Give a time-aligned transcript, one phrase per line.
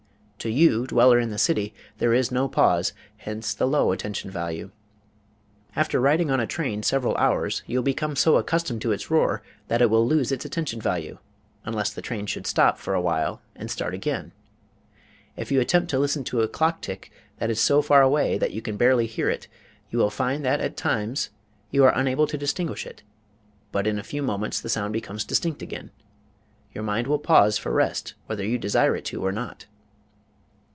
[0.43, 4.71] To you, dweller in the city, there is no pause; hence the low attention value.
[5.75, 9.43] After riding on a train several hours you will become so accustomed to its roar
[9.67, 11.19] that it will lose its attention value,
[11.63, 14.31] unless the train should stop for a while and start again.
[15.37, 18.49] If you attempt to listen to a clock tick that is so far away that
[18.49, 19.47] you can barely hear it,
[19.91, 21.29] you will find that at times
[21.69, 23.03] you are unable to distinguish it,
[23.71, 25.91] but in a few moments the sound becomes distinct again.
[26.73, 29.67] Your mind will pause for rest whether you desire it to do so or not.